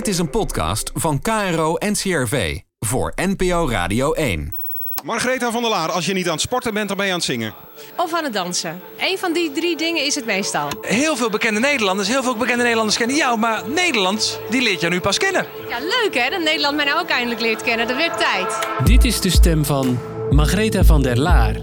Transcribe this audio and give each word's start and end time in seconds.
Dit 0.00 0.08
is 0.08 0.18
een 0.18 0.30
podcast 0.30 0.90
van 0.94 1.20
KRO 1.20 1.76
NCRV 1.78 2.58
voor 2.78 3.12
NPO 3.16 3.68
Radio 3.68 4.12
1. 4.12 4.54
Margaretha 5.04 5.50
van 5.50 5.62
der 5.62 5.70
Laar, 5.70 5.90
als 5.90 6.06
je 6.06 6.12
niet 6.12 6.26
aan 6.26 6.32
het 6.32 6.40
sporten 6.40 6.74
bent, 6.74 6.88
dan 6.88 6.96
ben 6.96 7.06
je 7.06 7.12
aan 7.12 7.18
het 7.18 7.26
zingen. 7.26 7.54
Of 7.96 8.14
aan 8.14 8.24
het 8.24 8.32
dansen. 8.32 8.80
Eén 8.98 9.18
van 9.18 9.32
die 9.32 9.52
drie 9.52 9.76
dingen 9.76 10.04
is 10.04 10.14
het 10.14 10.26
meestal. 10.26 10.68
Heel 10.80 11.16
veel 11.16 11.30
bekende 11.30 11.60
Nederlanders, 11.60 12.08
heel 12.08 12.22
veel 12.22 12.36
bekende 12.36 12.62
Nederlanders 12.62 12.96
kennen 12.96 13.16
jou, 13.16 13.38
maar 13.38 13.68
Nederlands, 13.68 14.38
die 14.50 14.62
leert 14.62 14.80
jou 14.80 14.92
nu 14.92 15.00
pas 15.00 15.18
kennen. 15.18 15.46
Ja, 15.68 15.78
leuk 15.78 16.14
hè, 16.14 16.30
dat 16.30 16.42
Nederland 16.42 16.76
mij 16.76 16.84
nou 16.84 17.00
ook 17.00 17.08
eindelijk 17.08 17.40
leert 17.40 17.62
kennen. 17.62 17.86
Dat 17.86 17.96
werd 17.96 18.18
tijd. 18.18 18.58
Dit 18.84 19.04
is 19.04 19.20
de 19.20 19.30
stem 19.30 19.64
van 19.64 19.98
Margaretha 20.30 20.84
van 20.84 21.02
der 21.02 21.18
Laar. 21.18 21.56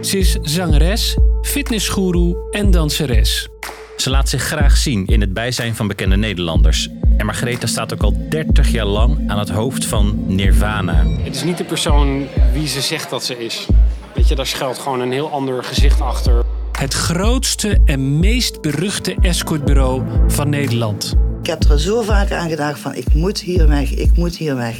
Ze 0.00 0.18
is 0.18 0.38
zangeres, 0.42 1.16
fitnessgoeroe 1.42 2.48
en 2.50 2.70
danseres. 2.70 3.48
Ze 3.96 4.10
laat 4.10 4.28
zich 4.28 4.42
graag 4.42 4.76
zien 4.76 5.06
in 5.06 5.20
het 5.20 5.32
bijzijn 5.32 5.74
van 5.74 5.86
bekende 5.86 6.16
Nederlanders. 6.16 6.88
En 7.16 7.26
Margaretha 7.26 7.66
staat 7.66 7.92
ook 7.92 8.02
al 8.02 8.14
30 8.28 8.68
jaar 8.68 8.86
lang 8.86 9.18
aan 9.26 9.38
het 9.38 9.48
hoofd 9.48 9.84
van 9.84 10.24
Nirvana. 10.26 11.06
Het 11.06 11.34
is 11.34 11.44
niet 11.44 11.58
de 11.58 11.64
persoon 11.64 12.26
wie 12.52 12.68
ze 12.68 12.80
zegt 12.80 13.10
dat 13.10 13.24
ze 13.24 13.44
is. 13.44 13.66
Weet 14.14 14.28
je, 14.28 14.34
daar 14.34 14.46
schuilt 14.46 14.78
gewoon 14.78 15.00
een 15.00 15.12
heel 15.12 15.30
ander 15.30 15.64
gezicht 15.64 16.00
achter. 16.00 16.42
Het 16.72 16.94
grootste 16.94 17.80
en 17.84 18.18
meest 18.18 18.60
beruchte 18.60 19.16
escortbureau 19.20 20.02
van 20.26 20.48
Nederland. 20.48 21.14
Ik 21.40 21.46
heb 21.46 21.64
er 21.64 21.80
zo 21.80 22.02
vaak 22.02 22.32
aan 22.32 22.48
gedacht 22.48 22.78
van 22.78 22.94
ik 22.94 23.14
moet 23.14 23.40
hier 23.40 23.68
weg, 23.68 23.94
ik 23.94 24.16
moet 24.16 24.36
hier 24.36 24.56
weg. 24.56 24.76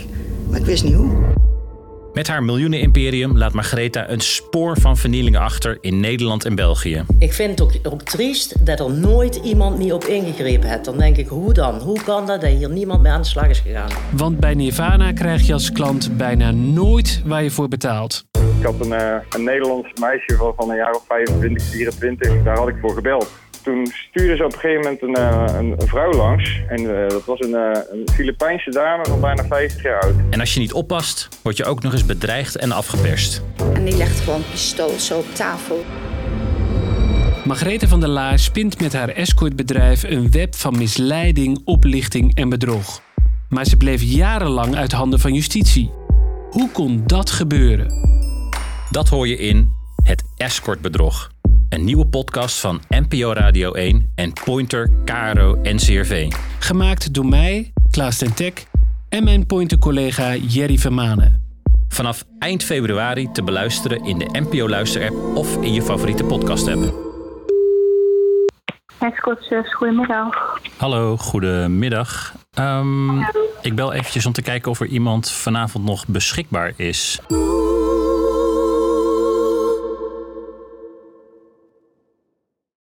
Maar 0.51 0.59
ik 0.59 0.65
wist 0.65 0.85
niet 0.85 0.95
hoe. 0.95 1.34
Met 2.15 2.29
haar 2.29 2.43
miljoenenimperium 2.43 3.39
laat 3.39 3.53
Margaretha 3.53 4.09
een 4.09 4.21
spoor 4.21 4.77
van 4.81 4.97
vernielingen 4.97 5.41
achter 5.41 5.79
in 5.81 6.01
Nederland 6.01 6.45
en 6.45 6.55
België. 6.55 7.05
Ik 7.19 7.33
vind 7.33 7.51
het 7.51 7.61
ook, 7.61 7.93
ook 7.93 8.03
triest 8.03 8.67
dat 8.67 8.81
er 8.81 8.91
nooit 8.93 9.37
iemand 9.37 9.79
niet 9.79 9.93
op 9.93 10.05
ingegrepen 10.05 10.69
heeft. 10.69 10.85
Dan 10.85 10.99
denk 10.99 11.17
ik, 11.17 11.29
hoe 11.29 11.53
dan? 11.53 11.79
Hoe 11.79 12.03
kan 12.03 12.27
dat 12.27 12.41
dat 12.41 12.51
hier 12.51 12.71
niemand 12.71 13.03
mee 13.03 13.13
aan 13.13 13.21
de 13.21 13.27
slag 13.27 13.49
is 13.49 13.59
gegaan? 13.59 13.91
Want 14.11 14.41
bij 14.41 14.55
Nirvana 14.55 15.13
krijg 15.13 15.47
je 15.47 15.53
als 15.53 15.73
klant 15.73 16.17
bijna 16.17 16.51
nooit 16.51 17.23
waar 17.25 17.43
je 17.43 17.51
voor 17.51 17.69
betaalt. 17.69 18.25
Ik 18.59 18.65
had 18.65 18.81
een, 18.81 18.93
uh, 18.93 19.15
een 19.31 19.45
Nederlands 19.45 19.89
meisje 20.01 20.37
van, 20.37 20.53
van 20.57 20.71
een 20.71 20.77
jaar 20.77 20.95
of 20.95 21.05
25, 21.09 21.65
24. 21.65 22.43
Daar 22.43 22.57
had 22.57 22.69
ik 22.69 22.77
voor 22.81 22.95
gebeld. 22.95 23.31
Toen 23.65 23.87
stuurde 23.87 24.37
ze 24.37 24.45
op 24.45 24.53
een 24.53 24.59
gegeven 24.59 24.83
moment 24.83 25.03
een, 25.03 25.19
uh, 25.19 25.55
een, 25.59 25.81
een, 25.81 25.89
vrouw 25.89 26.13
langs. 26.13 26.61
En 26.69 26.81
uh, 26.81 27.09
dat 27.09 27.25
was 27.25 27.41
een, 27.41 27.55
een 27.55 28.09
Filipijnse 28.13 28.71
dame 28.71 29.05
van 29.05 29.21
bijna 29.21 29.45
50 29.45 29.83
jaar 29.83 30.01
oud. 30.01 30.15
En 30.31 30.41
als 30.41 30.55
je 30.55 30.61
niet 30.61 30.73
oppast, 30.73 31.29
word 31.43 31.57
je 31.57 31.65
ook 31.65 31.83
nog 31.83 31.93
eens 31.93 32.07
bedreigd 32.07 32.57
en 32.57 32.73
afgeperst. 32.73 33.43
En 33.75 33.85
die 33.85 33.97
legt 33.97 34.21
gewoon 34.21 34.43
pistool 34.51 34.99
zo 34.99 35.19
op 35.19 35.35
tafel. 35.35 35.85
Margrethe 37.45 37.89
van 37.89 38.01
der 38.01 38.09
Laar 38.09 38.39
spint 38.39 38.81
met 38.81 38.93
haar 38.93 39.09
escortbedrijf 39.09 40.03
een 40.03 40.31
web 40.31 40.55
van 40.55 40.79
misleiding, 40.79 41.63
oplichting 41.65 42.35
en 42.35 42.49
bedrog. 42.49 43.03
Maar 43.49 43.65
ze 43.65 43.77
bleef 43.77 44.03
jarenlang 44.03 44.77
uit 44.77 44.93
handen 44.93 45.21
van 45.21 45.35
justitie. 45.35 45.91
Hoe 46.51 46.71
kon 46.71 47.03
dat 47.07 47.31
gebeuren? 47.31 47.93
Dat 48.91 49.09
hoor 49.09 49.29
je 49.29 49.37
in 49.37 49.73
Het 50.03 50.25
Escortbedrog. 50.37 51.34
Een 51.75 51.85
nieuwe 51.85 52.07
podcast 52.07 52.61
van 52.61 52.81
NPO 52.89 53.33
Radio 53.33 53.73
1 53.73 54.13
en 54.15 54.33
Pointer 54.45 54.91
KRO 55.05 55.59
NCRV. 55.63 56.33
Gemaakt 56.59 57.15
door 57.15 57.27
mij, 57.27 57.73
Klaas 57.91 58.19
ten 58.19 58.35
Tek, 58.35 58.67
en 59.09 59.25
mijn 59.25 59.47
Pointer-collega 59.47 60.35
Jerry 60.35 60.79
Vermanen. 60.79 61.61
Vanaf 61.89 62.25
eind 62.39 62.65
februari 62.65 63.29
te 63.33 63.43
beluisteren 63.43 64.05
in 64.05 64.19
de 64.19 64.29
NPO 64.33 64.69
Luister-app 64.69 65.37
of 65.37 65.63
in 65.63 65.73
je 65.73 65.83
favoriete 65.83 66.25
podcast-app. 66.25 66.95
Escortservice, 68.99 69.75
goedemiddag. 69.75 70.61
Hallo, 70.77 71.17
goedemiddag. 71.17 72.35
Um, 72.59 73.27
ik 73.63 73.75
bel 73.75 73.93
eventjes 73.93 74.27
om 74.27 74.33
te 74.33 74.43
kijken 74.43 74.71
of 74.71 74.81
er 74.81 74.87
iemand 74.87 75.31
vanavond 75.31 75.85
nog 75.85 76.07
beschikbaar 76.07 76.73
is. 76.77 77.21